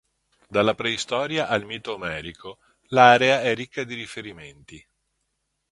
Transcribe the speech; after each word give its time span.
Dalla 0.49 0.73
preistoria 0.73 1.45
al 1.47 1.63
mito 1.65 1.93
omerico 1.93 2.57
l'area 2.87 3.43
è 3.43 3.53
ricca 3.53 3.83
di 3.83 3.93
riferimenti. 3.93 4.83